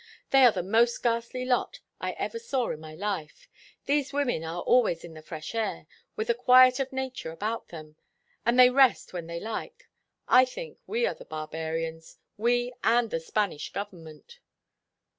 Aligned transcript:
They 0.31 0.43
are 0.45 0.51
the 0.51 0.63
most 0.63 1.03
ghastly 1.03 1.45
lot 1.45 1.79
I 1.99 2.13
ever 2.13 2.39
saw 2.39 2.71
in 2.71 2.79
my 2.79 2.95
life. 2.95 3.47
These 3.85 4.11
women 4.11 4.43
are 4.43 4.63
always 4.63 5.03
in 5.03 5.13
the 5.13 5.21
fresh 5.21 5.53
air, 5.53 5.85
with 6.15 6.25
the 6.25 6.33
quiet 6.33 6.79
of 6.79 6.91
nature 6.91 7.29
about 7.31 7.67
them, 7.67 7.97
and 8.43 8.57
they 8.59 8.71
rest 8.71 9.13
when 9.13 9.27
they 9.27 9.39
like. 9.39 9.89
I 10.27 10.43
think 10.43 10.79
we 10.87 11.05
are 11.05 11.13
the 11.13 11.25
barbarians—we 11.25 12.73
and 12.83 13.11
the 13.11 13.19
Spanish 13.19 13.71
government." 13.71 14.39